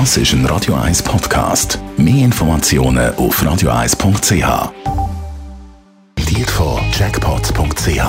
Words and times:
Das 0.00 0.16
ist 0.16 0.32
ein 0.32 0.44
Radio 0.46 0.74
1 0.74 1.04
Podcast. 1.04 1.78
Mehr 1.96 2.24
Informationen 2.24 3.14
auf 3.14 3.40
radio1.ch. 3.40 4.72
Diet 6.18 6.50
von 6.50 6.80
Jackpots.ch. 6.98 8.02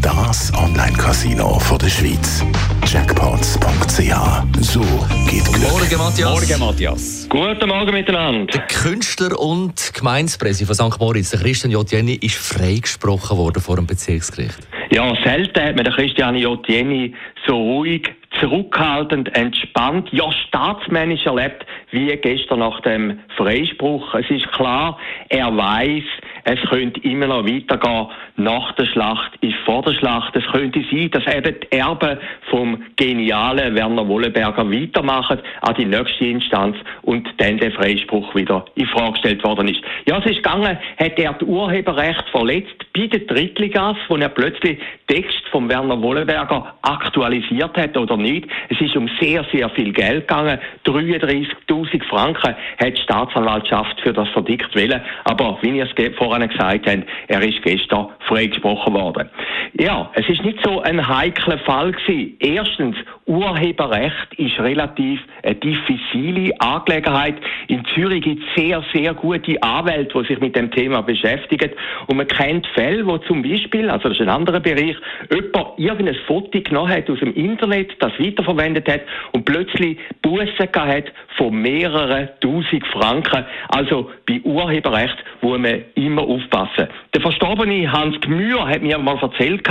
Das 0.00 0.52
Online-Casino 0.54 1.60
der 1.80 1.88
Schweiz. 1.88 2.44
Jackpots.ch. 2.86 4.60
So 4.60 4.82
geht 5.28 5.44
Glück. 5.46 5.68
Morgen, 5.68 5.98
Matthias. 5.98 6.30
Morgen, 6.30 6.60
Matthias. 6.60 7.26
Guten 7.28 7.68
Morgen 7.68 7.92
miteinander. 7.92 8.46
Der 8.52 8.66
Künstler 8.68 9.36
und 9.36 9.92
Gemeindepräsident 9.94 10.76
von 10.76 10.92
St. 10.92 11.00
Moritz, 11.00 11.30
der 11.30 11.40
Christian 11.40 11.72
J. 11.72 11.90
Jenny, 11.90 12.14
ist 12.22 12.36
freigesprochen 12.36 13.36
worden 13.36 13.60
vor 13.60 13.74
dem 13.74 13.88
Bezirksgericht. 13.88 14.58
Ja, 14.92 15.12
selten 15.24 15.60
hat 15.60 15.74
man 15.74 15.86
den 15.86 15.92
Christian 15.92 16.36
J. 16.36 16.56
Jenny 16.68 17.16
so 17.48 17.56
ruhig, 17.56 18.08
zurückhaltend, 18.42 19.34
entspannt, 19.36 20.08
ja 20.12 20.30
staatsmännisch 20.32 21.24
erlebt, 21.26 21.64
wie 21.92 22.14
gestern 22.16 22.58
nach 22.58 22.80
dem 22.80 23.20
Freispruch. 23.36 24.14
Es 24.14 24.28
ist 24.30 24.50
klar, 24.52 24.98
er 25.28 25.56
weiß, 25.56 26.02
es 26.44 26.60
könnte 26.68 27.00
immer 27.02 27.28
noch 27.28 27.46
weitergehen. 27.46 28.08
Nach 28.36 28.72
der 28.72 28.86
Schlacht 28.86 29.32
ist 29.42 29.54
vor 29.64 29.82
der 29.82 29.92
Schlacht. 29.92 30.34
Es 30.34 30.44
könnte 30.50 30.84
sein, 30.90 31.10
dass 31.12 31.26
eben 31.32 31.54
die 31.60 31.76
Erben 31.76 32.18
vom 32.52 32.82
genialen 32.96 33.74
Werner 33.74 34.06
Wollenberger 34.06 34.70
weitermachen 34.70 35.38
an 35.62 35.74
die 35.74 35.86
nächste 35.86 36.26
Instanz 36.26 36.76
und 37.00 37.26
dann 37.38 37.56
der 37.56 37.72
Freispruch 37.72 38.34
wieder 38.34 38.66
in 38.74 38.86
Frage 38.86 39.12
gestellt 39.12 39.42
worden 39.42 39.68
ist. 39.68 39.80
Ja, 40.06 40.18
es 40.18 40.26
ist 40.26 40.36
gegangen, 40.36 40.78
hat 40.98 41.18
er 41.18 41.32
das 41.32 41.48
Urheberrecht 41.48 42.28
verletzt 42.30 42.76
bei 42.94 43.06
den 43.06 43.26
Drittligas, 43.26 43.96
wo 44.08 44.16
er 44.16 44.28
plötzlich 44.28 44.78
Text 45.06 45.42
von 45.50 45.68
Werner 45.68 46.00
Wollenberger 46.00 46.74
aktualisiert 46.82 47.76
hat 47.76 47.96
oder 47.96 48.18
nicht. 48.18 48.46
Es 48.68 48.80
ist 48.80 48.96
um 48.96 49.08
sehr, 49.18 49.44
sehr 49.52 49.70
viel 49.70 49.92
Geld 49.92 50.28
gegangen. 50.28 50.58
33.000 50.86 52.04
Franken 52.08 52.54
hat 52.78 52.96
die 52.96 53.02
Staatsanwaltschaft 53.02 54.00
für 54.02 54.12
das 54.12 54.28
verdickt 54.28 54.74
wollen. 54.76 55.00
Aber 55.24 55.58
wie 55.62 55.78
ihr 55.78 55.84
es 55.84 56.16
vorhin 56.16 56.48
gesagt 56.48 56.86
habt, 56.86 57.06
er 57.28 57.42
ist 57.42 57.62
gestern 57.62 58.08
freigesprochen 58.26 58.92
worden. 58.92 59.30
Ja, 59.74 60.10
es 60.14 60.28
ist 60.28 60.44
nicht 60.44 60.58
so 60.64 60.82
ein 60.82 61.06
heikler 61.06 61.58
Fall 61.58 61.92
gewesen. 61.92 62.36
Erstens, 62.42 62.96
Urheberrecht 63.32 64.34
ist 64.36 64.60
relativ 64.60 65.18
eine 65.42 65.54
diffizile 65.54 66.52
Angelegenheit. 66.58 67.36
In 67.68 67.82
Zürich 67.94 68.22
gibt 68.22 68.42
es 68.42 68.62
sehr, 68.62 68.84
sehr 68.92 69.14
gute 69.14 69.62
Anwälte, 69.62 70.20
die 70.20 70.26
sich 70.28 70.38
mit 70.38 70.54
dem 70.54 70.70
Thema 70.70 71.00
beschäftigen. 71.00 71.70
Und 72.08 72.18
man 72.18 72.28
kennt 72.28 72.66
Fälle, 72.74 73.06
wo 73.06 73.16
zum 73.16 73.42
Beispiel, 73.42 73.88
also 73.88 74.10
das 74.10 74.18
ist 74.18 74.22
ein 74.22 74.28
anderer 74.28 74.60
Bereich, 74.60 74.96
jemand 75.30 75.78
irgendein 75.78 76.14
Foto 76.26 76.60
genommen 76.60 76.92
hat 76.92 77.08
aus 77.08 77.20
dem 77.20 77.32
Internet, 77.32 77.92
das 78.00 78.12
weiterverwendet 78.18 78.86
hat 78.86 79.00
und 79.32 79.46
plötzlich 79.46 79.96
Bussen 80.20 80.68
hat 80.74 81.04
von 81.38 81.54
mehreren 81.54 82.28
tausend 82.42 82.86
Franken. 82.88 83.46
Also 83.68 84.10
bei 84.28 84.42
Urheberrecht 84.44 85.16
muss 85.40 85.58
man 85.58 85.84
immer 85.94 86.22
aufpassen. 86.22 86.88
Der 87.14 87.22
verstorbene 87.22 87.90
Hans 87.90 88.20
Gmür 88.20 88.68
hat 88.68 88.82
mir 88.82 88.98
mal 88.98 89.16
erzählt, 89.22 89.66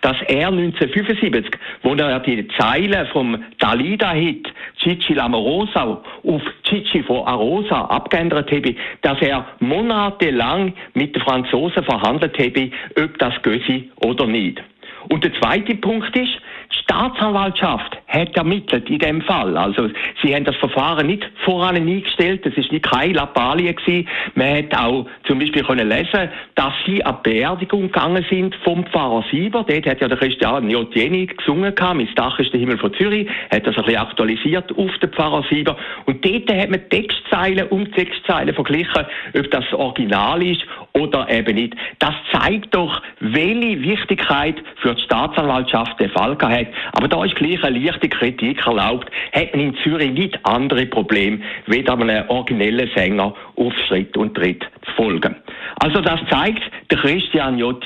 dass 0.00 0.16
er 0.26 0.48
1975, 0.48 1.52
wo 1.82 1.94
er 1.94 2.18
die 2.20 2.48
Zeilen 2.58 3.03
vom 3.06 3.42
Dalida-Hit 3.58 4.52
Cici 4.82 5.14
Lamorosa 5.14 6.02
auf 6.24 6.42
Cici 6.68 7.02
von 7.02 7.26
Arosa 7.26 7.86
abgeändert 7.86 8.50
habe, 8.50 8.74
dass 9.02 9.20
er 9.20 9.46
monatelang 9.60 10.72
mit 10.94 11.14
den 11.14 11.22
Franzosen 11.22 11.84
verhandelt 11.84 12.38
habe, 12.38 12.70
ob 13.02 13.18
das 13.18 13.34
Gössi 13.42 13.90
oder 13.96 14.26
nicht. 14.26 14.62
Und 15.08 15.24
der 15.24 15.32
zweite 15.40 15.74
Punkt 15.74 16.16
ist, 16.16 16.32
die 16.72 16.78
Staatsanwaltschaft 16.82 17.96
hat 18.08 18.36
ermittelt 18.36 18.88
in 18.88 18.98
dem 18.98 19.22
Fall. 19.22 19.56
Also 19.56 19.88
sie 20.22 20.34
haben 20.34 20.44
das 20.44 20.56
Verfahren 20.56 21.06
nicht 21.06 21.24
voran 21.44 21.76
eingestellt, 21.76 22.44
es 22.46 22.56
ist 22.56 22.72
nicht 22.72 22.84
keine 22.84 23.14
Lappalie 23.14 23.72
gewesen. 23.72 24.08
Man 24.34 24.56
hat 24.56 24.76
auch 24.76 25.06
zum 25.26 25.38
Beispiel 25.38 25.62
können 25.62 25.88
lesen, 25.88 26.28
dass 26.54 26.72
sie 26.86 27.04
an 27.04 27.18
Beerdigung 27.22 27.82
gegangen 27.82 28.24
sind 28.28 28.54
vom 28.64 28.84
Pfarrer 28.86 29.24
Sieber. 29.30 29.64
Dort 29.66 29.86
hat 29.86 30.00
ja 30.00 30.08
der 30.08 30.18
Christian 30.18 30.70
J. 30.70 30.94
Jenny 30.94 31.26
gesungen, 31.26 31.74
«Mein 31.78 32.08
Dach 32.14 32.38
ist 32.38 32.52
der 32.52 32.60
Himmel 32.60 32.78
von 32.78 32.92
Zürich», 32.94 33.28
hat 33.50 33.66
das 33.66 33.76
ein 33.76 33.84
bisschen 33.84 34.00
aktualisiert 34.00 34.76
auf 34.76 34.98
den 34.98 35.10
Pfarrer 35.10 35.44
Sieber. 35.48 35.76
Und 36.06 36.24
dort 36.24 36.52
hat 36.52 36.70
man 36.70 36.88
Textzeilen 36.88 37.68
und 37.68 37.92
Textzeilen 37.94 38.54
verglichen, 38.54 39.06
ob 39.36 39.50
das 39.50 39.72
Original 39.72 40.42
ist 40.42 40.62
oder 40.92 41.28
eben 41.30 41.54
nicht. 41.56 41.74
Das 41.98 42.14
zeigt 42.32 42.74
doch, 42.74 43.02
welche 43.20 43.82
Wichtigkeit 43.82 44.56
für 44.76 44.93
die 44.94 45.02
Staatsanwaltschaft 45.02 45.98
der 46.00 46.10
Fall 46.10 46.36
hat. 46.40 46.66
Aber 46.92 47.08
da 47.08 47.24
ist 47.24 47.36
gleich 47.36 47.62
eine 47.62 47.78
leichte 47.78 48.08
Kritik 48.08 48.66
erlaubt. 48.66 49.10
Hat 49.32 49.54
man 49.54 49.66
in 49.66 49.76
Zürich 49.82 50.12
nicht 50.12 50.38
andere 50.44 50.86
Probleme, 50.86 51.40
wie 51.66 51.86
einem 51.88 52.28
originellen 52.28 52.90
Sänger 52.94 53.34
auf 53.56 53.72
Schritt 53.86 54.16
und 54.16 54.34
Tritt 54.34 54.64
zu 54.84 54.92
folgen. 54.92 55.36
Also 55.80 56.00
das 56.00 56.20
zeigt, 56.30 56.62
der 56.90 56.98
Christian 56.98 57.58
J. 57.58 57.82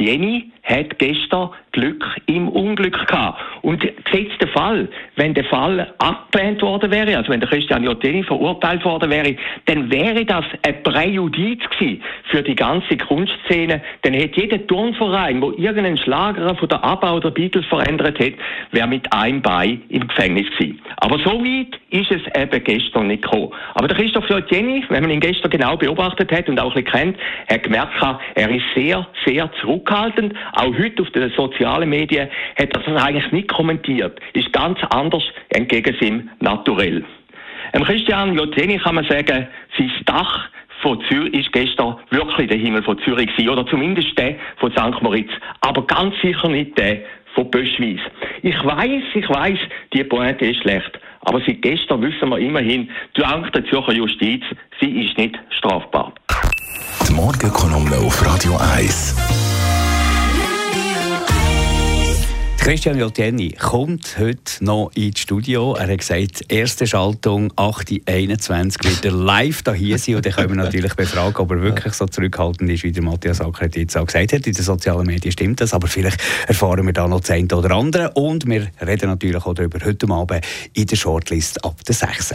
Hat 0.68 0.98
gestern 0.98 1.50
Glück 1.72 2.04
im 2.26 2.48
Unglück 2.48 3.06
gehabt. 3.06 3.40
Und 3.62 3.80
gesetzt 3.80 4.40
der 4.40 4.48
Fall, 4.48 4.88
wenn 5.16 5.34
der 5.34 5.44
Fall 5.44 5.92
abgelehnt 5.98 6.60
worden 6.62 6.90
wäre, 6.90 7.16
also 7.16 7.30
wenn 7.30 7.40
der 7.40 7.48
Christian 7.48 7.84
Jotteni 7.84 8.22
verurteilt 8.22 8.84
worden 8.84 9.10
wäre, 9.10 9.36
dann 9.66 9.90
wäre 9.90 10.24
das 10.24 10.44
ein 10.66 10.82
Präjudiz 10.82 11.60
gewesen 11.70 12.02
für 12.30 12.42
die 12.42 12.54
ganze 12.54 12.96
Kunstszene. 12.96 13.80
Dann 14.02 14.12
hätte 14.12 14.40
jeder 14.40 14.66
Turnverein, 14.66 15.40
wo 15.40 15.52
irgendeinen 15.52 15.98
Schlager 15.98 16.54
von 16.56 16.68
der 16.68 16.82
ABBA 16.82 17.14
oder 17.14 17.30
Beatles 17.30 17.66
verändert 17.66 18.18
hätte, 18.18 18.38
wäre 18.72 18.88
mit 18.88 19.12
einem 19.12 19.42
Bein 19.42 19.82
im 19.88 20.08
Gefängnis 20.08 20.50
gewesen. 20.50 20.80
Aber 20.96 21.18
so 21.18 21.42
weit 21.44 21.78
ist 21.90 22.10
es 22.10 22.22
eben 22.40 22.64
gestern 22.64 23.06
nicht 23.06 23.22
gekommen. 23.22 23.52
Aber 23.74 23.88
der 23.88 23.96
Christoph 23.96 24.28
Jotteni, 24.28 24.84
wenn 24.88 25.02
man 25.02 25.10
ihn 25.10 25.20
gestern 25.20 25.50
genau 25.50 25.76
beobachtet 25.76 26.32
hat 26.32 26.48
und 26.48 26.58
auch 26.58 26.74
ein 26.74 26.84
bisschen 26.84 27.14
kennt, 27.14 27.18
hat 27.48 27.62
gemerkt, 27.62 27.92
er 28.34 28.50
ist 28.50 28.64
sehr, 28.74 29.06
sehr 29.24 29.50
zurückhaltend. 29.60 30.34
Auch 30.58 30.76
heute 30.76 31.02
auf 31.02 31.10
den 31.10 31.30
sozialen 31.36 31.88
Medien 31.88 32.28
hat 32.58 32.74
er 32.74 32.82
das 32.82 33.02
eigentlich 33.04 33.30
nicht 33.30 33.48
kommentiert. 33.48 34.18
Ist 34.32 34.52
ganz 34.52 34.78
anders 34.90 35.22
entgegen 35.50 35.94
seinem 36.00 36.30
Naturell. 36.40 37.04
Dem 37.72 37.84
Christian 37.84 38.34
Lozeni 38.34 38.76
kann 38.78 38.96
man 38.96 39.04
sagen, 39.04 39.46
sein 39.78 39.92
Dach 40.04 40.48
von 40.82 41.00
Zürich 41.08 41.34
ist 41.34 41.52
gestern 41.52 41.96
wirklich 42.10 42.48
der 42.48 42.58
Himmel 42.58 42.82
von 42.82 42.98
Zürich 43.04 43.28
gewesen, 43.28 43.50
oder 43.50 43.66
zumindest 43.68 44.18
der 44.18 44.34
von 44.56 44.72
St. 44.72 45.00
Moritz, 45.00 45.30
aber 45.60 45.86
ganz 45.86 46.14
sicher 46.22 46.48
nicht 46.48 46.76
der 46.76 47.02
von 47.34 47.48
Böschweiss. 47.50 48.00
Ich 48.42 48.64
weiß, 48.64 49.02
ich 49.14 49.28
weiß, 49.28 49.58
die 49.92 50.02
Pointe 50.02 50.44
ist 50.44 50.62
schlecht, 50.62 50.98
aber 51.20 51.40
seit 51.46 51.62
gestern 51.62 52.02
wissen 52.02 52.30
wir 52.30 52.38
immerhin, 52.38 52.90
dank 53.14 53.52
der 53.52 53.64
Zürcher 53.66 53.92
Justiz, 53.92 54.42
sie 54.80 55.04
ist 55.04 55.16
nicht 55.18 55.38
strafbar. 55.50 56.12
Die 57.08 57.14
Morgenkolumne 57.14 57.96
auf 57.98 58.26
Radio 58.26 58.56
1. 58.76 59.47
Christian 62.58 62.98
Joltieni 62.98 63.52
kommt 63.52 64.18
heute 64.18 64.62
noch 64.62 64.90
ins 64.94 65.20
Studio. 65.20 65.74
Er 65.74 65.88
hat 65.88 65.98
gesagt, 65.98 66.44
erste 66.48 66.86
Schaltung 66.86 67.50
8.21 67.52 68.84
wird 68.84 69.04
er 69.06 69.12
live 69.12 69.62
da 69.62 69.72
hier 69.72 69.98
sein. 69.98 70.16
Und 70.16 70.26
dann 70.26 70.32
können 70.34 70.50
wir 70.50 70.64
natürlich 70.64 70.94
befragen, 70.94 71.36
ob 71.36 71.50
er 71.52 71.62
wirklich 71.62 71.94
so 71.94 72.06
zurückhaltend 72.06 72.70
ist, 72.70 72.82
wie 72.82 72.92
der 72.92 73.02
Matthias 73.02 73.40
Ackert 73.40 73.76
jetzt 73.76 73.96
auch 73.96 74.04
gesagt 74.04 74.34
hat. 74.34 74.46
In 74.46 74.52
den 74.52 74.62
sozialen 74.62 75.06
Medien 75.06 75.32
stimmt 75.32 75.60
das, 75.60 75.72
aber 75.72 75.88
vielleicht 75.88 76.20
erfahren 76.46 76.84
wir 76.84 76.92
da 76.92 77.08
noch 77.08 77.20
das 77.20 77.30
eine 77.30 77.48
oder 77.54 77.70
andere. 77.70 78.10
Und 78.10 78.46
wir 78.46 78.68
reden 78.84 79.08
natürlich 79.08 79.44
auch 79.46 79.54
darüber 79.54 79.78
heute 79.82 80.10
Abend 80.10 80.44
in 80.74 80.86
der 80.86 80.96
Shortlist 80.96 81.64
ab 81.64 81.82
der 81.84 81.94
6. 81.94 82.34